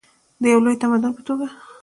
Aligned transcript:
د 0.41 0.43
یو 0.53 0.59
لوی 0.65 0.75
تمدن 0.81 1.11
په 1.17 1.21
توګه. 1.27 1.47